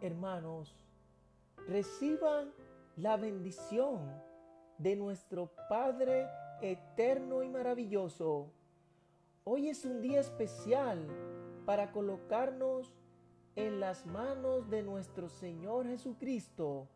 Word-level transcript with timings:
hermanos, 0.00 0.74
reciban 1.66 2.52
la 2.96 3.16
bendición 3.16 4.00
de 4.78 4.96
nuestro 4.96 5.50
Padre 5.68 6.26
eterno 6.60 7.42
y 7.42 7.48
maravilloso. 7.48 8.50
Hoy 9.44 9.68
es 9.68 9.84
un 9.84 10.00
día 10.00 10.20
especial 10.20 11.06
para 11.64 11.92
colocarnos 11.92 12.92
en 13.54 13.80
las 13.80 14.06
manos 14.06 14.68
de 14.68 14.82
nuestro 14.82 15.28
Señor 15.28 15.86
Jesucristo, 15.86 16.88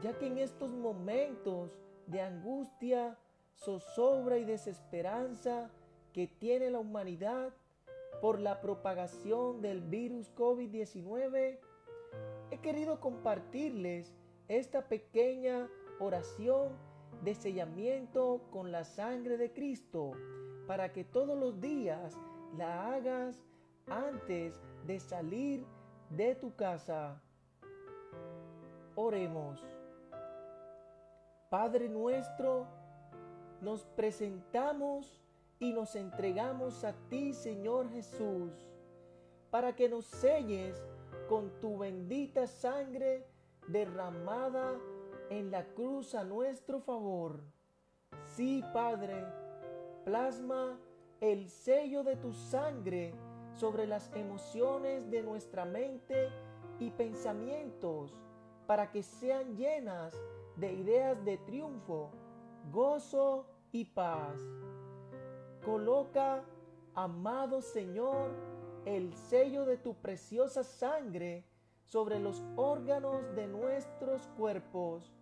ya 0.00 0.16
que 0.18 0.26
en 0.26 0.38
estos 0.38 0.72
momentos 0.72 1.78
de 2.06 2.22
angustia, 2.22 3.18
zozobra 3.56 4.38
y 4.38 4.44
desesperanza 4.44 5.70
que 6.12 6.26
tiene 6.26 6.70
la 6.70 6.78
humanidad 6.78 7.52
por 8.20 8.40
la 8.40 8.60
propagación 8.60 9.60
del 9.60 9.80
virus 9.80 10.34
COVID-19, 10.34 11.58
he 12.50 12.58
querido 12.58 13.00
compartirles 13.00 14.12
esta 14.48 14.82
pequeña 14.88 15.68
oración 15.98 16.72
de 17.22 17.34
sellamiento 17.34 18.40
con 18.50 18.72
la 18.72 18.84
sangre 18.84 19.36
de 19.36 19.52
Cristo 19.52 20.12
para 20.66 20.92
que 20.92 21.04
todos 21.04 21.38
los 21.38 21.60
días 21.60 22.16
la 22.56 22.92
hagas 22.92 23.44
antes 23.86 24.60
de 24.86 24.98
salir 24.98 25.64
de 26.10 26.34
tu 26.34 26.54
casa. 26.54 27.20
Oremos. 28.94 29.64
Padre 31.48 31.88
nuestro, 31.88 32.66
nos 33.60 33.84
presentamos 33.84 35.20
y 35.58 35.72
nos 35.72 35.94
entregamos 35.96 36.84
a 36.84 36.92
ti, 37.08 37.32
Señor 37.32 37.90
Jesús, 37.90 38.52
para 39.50 39.74
que 39.74 39.88
nos 39.88 40.06
selles 40.06 40.80
con 41.30 41.60
tu 41.60 41.78
bendita 41.78 42.48
sangre 42.48 43.24
derramada 43.68 44.76
en 45.30 45.52
la 45.52 45.64
cruz 45.64 46.16
a 46.16 46.24
nuestro 46.24 46.80
favor. 46.80 47.40
Sí, 48.24 48.64
Padre, 48.72 49.24
plasma 50.04 50.76
el 51.20 51.48
sello 51.48 52.02
de 52.02 52.16
tu 52.16 52.32
sangre 52.32 53.14
sobre 53.52 53.86
las 53.86 54.10
emociones 54.16 55.08
de 55.08 55.22
nuestra 55.22 55.64
mente 55.64 56.30
y 56.80 56.90
pensamientos 56.90 58.18
para 58.66 58.90
que 58.90 59.04
sean 59.04 59.56
llenas 59.56 60.20
de 60.56 60.72
ideas 60.72 61.24
de 61.24 61.38
triunfo, 61.38 62.10
gozo 62.72 63.46
y 63.70 63.84
paz. 63.84 64.36
Coloca, 65.64 66.42
amado 66.96 67.62
Señor, 67.62 68.49
el 68.84 69.14
sello 69.14 69.64
de 69.64 69.76
tu 69.76 69.94
preciosa 69.94 70.64
sangre 70.64 71.44
sobre 71.84 72.18
los 72.18 72.42
órganos 72.56 73.34
de 73.34 73.46
nuestros 73.46 74.26
cuerpos 74.36 75.12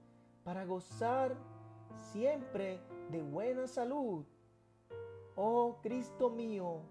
para 0.45 0.65
gozar 0.65 1.37
siempre 2.13 2.81
de 3.11 3.23
buena 3.23 3.67
salud. 3.67 4.25
Oh 5.35 5.79
Cristo 5.83 6.31
mío, 6.31 6.83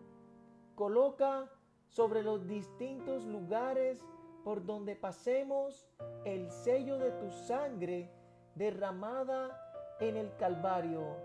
coloca 0.75 1.49
sobre 1.87 2.23
los 2.23 2.47
distintos 2.47 3.25
lugares 3.25 4.01
por 4.43 4.65
donde 4.65 4.95
pasemos 4.95 5.87
el 6.25 6.49
sello 6.51 6.97
de 6.97 7.11
tu 7.11 7.29
sangre 7.31 8.11
derramada 8.55 9.59
en 9.99 10.17
el 10.17 10.35
Calvario. 10.37 11.15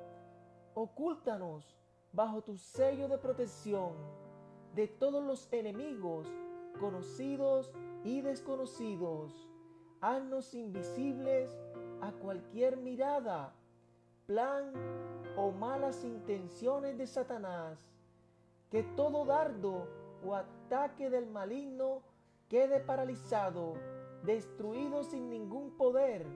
Ocúltanos 0.75 1.77
bajo 2.13 2.43
tu 2.43 2.57
sello 2.57 3.09
de 3.09 3.19
protección 3.19 4.22
de 4.75 4.89
todos 4.89 5.23
los 5.23 5.53
enemigos, 5.53 6.27
conocidos 6.81 7.70
y 8.05 8.20
desconocidos. 8.23 9.48
Haznos 10.01 10.55
invisibles 10.55 11.51
a 12.01 12.12
cualquier 12.12 12.77
mirada, 12.79 13.55
plan 14.27 14.73
o 15.36 15.52
malas 15.52 16.05
intenciones 16.05 16.98
de 16.98 17.07
Satanás. 17.07 17.79
Que 18.70 18.83
todo 18.83 19.24
dardo 19.27 19.86
o 20.24 20.35
ataque 20.35 21.11
del 21.11 21.27
maligno 21.27 22.02
quede 22.48 22.80
paralizado, 22.80 23.74
destruido 24.24 25.05
sin 25.05 25.29
ningún 25.29 25.77
poder. 25.77 26.27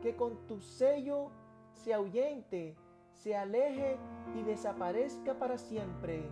Que 0.00 0.14
con 0.14 0.46
tu 0.46 0.60
sello 0.60 1.30
se 1.72 1.92
ahuyente, 1.92 2.76
se 3.12 3.36
aleje 3.36 3.96
y 4.36 4.42
desaparezca 4.42 5.34
para 5.34 5.58
siempre. 5.58 6.30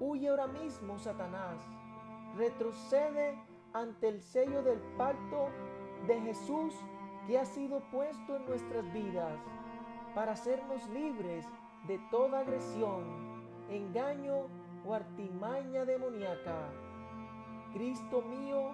Huye 0.00 0.28
ahora 0.28 0.48
mismo, 0.48 0.98
Satanás. 0.98 1.70
Retrocede 2.36 3.38
ante 3.72 4.08
el 4.08 4.20
sello 4.20 4.62
del 4.62 4.80
pacto 4.96 5.48
de 6.06 6.20
Jesús 6.20 6.74
que 7.26 7.38
ha 7.38 7.44
sido 7.44 7.80
puesto 7.90 8.36
en 8.36 8.46
nuestras 8.46 8.92
vidas 8.92 9.38
para 10.14 10.32
hacernos 10.32 10.86
libres 10.88 11.46
de 11.86 11.98
toda 12.10 12.40
agresión, 12.40 13.04
engaño 13.70 14.46
o 14.84 14.94
artimaña 14.94 15.84
demoníaca. 15.84 16.70
Cristo 17.72 18.22
mío, 18.22 18.72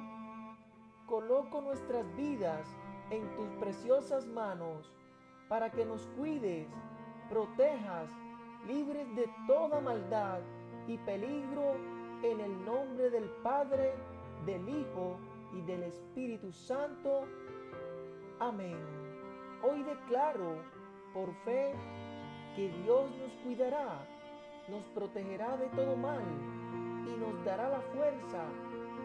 coloco 1.06 1.60
nuestras 1.60 2.04
vidas 2.16 2.66
en 3.10 3.28
tus 3.36 3.48
preciosas 3.60 4.26
manos 4.26 4.90
para 5.48 5.70
que 5.70 5.84
nos 5.84 6.06
cuides, 6.16 6.68
protejas, 7.28 8.10
libres 8.66 9.14
de 9.16 9.28
toda 9.46 9.80
maldad 9.80 10.40
y 10.86 10.98
peligro 10.98 11.76
en 12.22 12.40
el 12.40 12.64
nombre 12.64 13.10
del 13.10 13.28
Padre, 13.42 13.94
del 14.46 14.68
Hijo 14.68 15.16
y 15.52 15.62
del 15.62 15.84
Espíritu 15.84 16.52
Santo. 16.52 17.24
Amén. 18.38 18.78
Hoy 19.62 19.82
declaro 19.82 20.62
por 21.12 21.32
fe 21.44 21.74
que 22.56 22.68
Dios 22.82 23.10
nos 23.18 23.32
cuidará, 23.44 24.06
nos 24.68 24.84
protegerá 24.88 25.56
de 25.56 25.66
todo 25.68 25.96
mal 25.96 26.22
y 27.06 27.18
nos 27.18 27.44
dará 27.44 27.68
la 27.68 27.80
fuerza, 27.80 28.44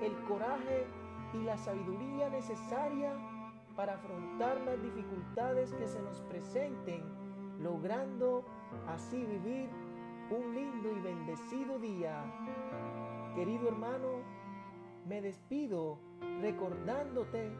el 0.02 0.16
coraje 0.28 0.86
y 1.34 1.44
la 1.44 1.58
sabiduría 1.58 2.30
necesaria 2.30 3.14
para 3.76 3.96
afrontar 3.96 4.62
las 4.62 4.82
dificultades 4.82 5.74
que 5.74 5.88
se 5.88 6.02
nos 6.02 6.22
presenten, 6.24 7.04
logrando 7.60 8.46
así 8.88 9.18
vivir 9.18 9.70
un 10.32 10.56
lindo 10.56 10.92
y 10.92 11.02
bendecido 11.02 11.65
Querido 13.36 13.68
hermano, 13.68 14.22
me 15.08 15.22
despido 15.22 16.00
recordándote 16.42 17.52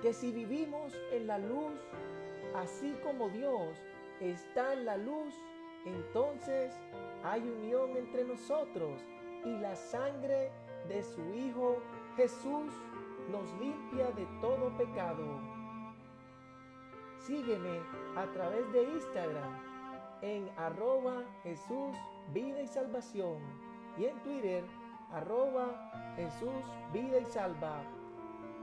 que 0.00 0.12
si 0.12 0.32
vivimos 0.32 0.94
en 1.10 1.26
la 1.26 1.38
luz, 1.38 1.74
así 2.54 2.96
como 3.02 3.28
Dios 3.30 3.78
está 4.20 4.74
en 4.74 4.84
la 4.84 4.96
luz, 4.96 5.34
entonces 5.84 6.72
hay 7.24 7.40
unión 7.42 7.96
entre 7.96 8.24
nosotros 8.24 9.00
y 9.44 9.58
la 9.58 9.74
sangre 9.74 10.50
de 10.88 11.02
su 11.02 11.22
Hijo 11.34 11.82
Jesús 12.16 12.72
nos 13.30 13.52
limpia 13.60 14.10
de 14.12 14.26
todo 14.40 14.76
pecado. 14.76 15.40
Sígueme 17.18 17.80
a 18.16 18.26
través 18.32 18.72
de 18.72 18.84
Instagram 18.84 19.65
en 20.26 20.50
arroba 20.56 21.22
Jesús 21.44 21.96
Vida 22.34 22.60
y 22.60 22.66
Salvación 22.66 23.38
y 23.96 24.06
en 24.06 24.20
Twitter 24.22 24.64
arroba 25.12 26.14
Jesús 26.16 26.64
Vida 26.92 27.18
y 27.20 27.24
Salva. 27.26 27.80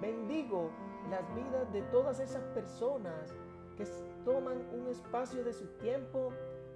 Bendigo 0.02 0.70
las 1.10 1.24
vidas 1.34 1.72
de 1.72 1.82
todas 1.84 2.20
esas 2.20 2.44
personas 2.48 3.34
que 3.78 3.86
toman 4.26 4.58
un 4.74 4.90
espacio 4.90 5.44
de 5.46 5.54
su 5.54 5.68
tiempo 5.78 6.34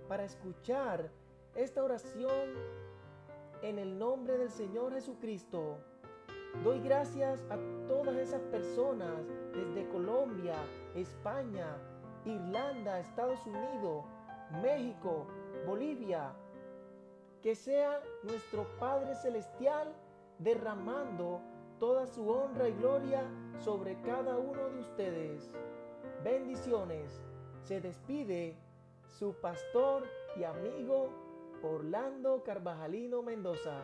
para 0.07 0.23
escuchar 0.23 1.11
esta 1.53 1.83
oración 1.83 2.53
en 3.61 3.79
el 3.79 3.99
nombre 3.99 4.37
del 4.37 4.49
Señor 4.49 4.93
Jesucristo. 4.93 5.79
Doy 6.63 6.79
gracias 6.79 7.43
a 7.49 7.57
todas 7.89 8.15
esas 8.15 8.41
personas 8.43 9.27
desde 9.53 9.89
Colombia, 9.89 10.55
España, 10.95 11.75
Irlanda, 12.25 12.99
Estados 12.99 13.45
Unidos, 13.45 14.05
México, 14.61 15.27
Bolivia. 15.65 16.33
Que 17.41 17.55
sea 17.55 18.01
nuestro 18.23 18.65
Padre 18.79 19.15
Celestial 19.15 19.93
derramando 20.39 21.41
toda 21.79 22.07
su 22.07 22.29
honra 22.29 22.67
y 22.67 22.73
gloria 22.73 23.23
sobre 23.59 23.99
cada 24.01 24.37
uno 24.37 24.69
de 24.69 24.79
ustedes. 24.79 25.51
Bendiciones. 26.23 27.21
Se 27.63 27.79
despide 27.81 28.57
su 29.07 29.33
pastor 29.41 30.03
y 30.35 30.43
amigo 30.43 31.09
Orlando 31.63 32.43
Carvajalino 32.43 33.21
Mendoza. 33.21 33.83